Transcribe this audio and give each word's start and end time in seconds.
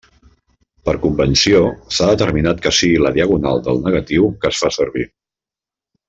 Per 0.87 0.93
convenció 1.03 1.59
s'ha 1.97 2.07
determinat 2.13 2.63
que 2.65 2.73
sigui 2.79 3.01
la 3.07 3.11
diagonal 3.21 3.61
del 3.71 3.83
negatiu 3.89 4.25
que 4.43 4.51
es 4.55 4.63
fa 4.67 4.71
servir. 4.83 5.05